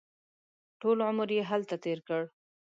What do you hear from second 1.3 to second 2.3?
یې هلته تېر کړ.